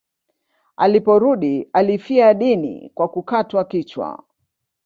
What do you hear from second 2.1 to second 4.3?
dini kwa kukatwa kichwa.